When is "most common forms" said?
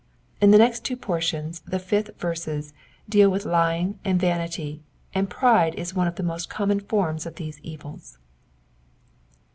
6.23-7.27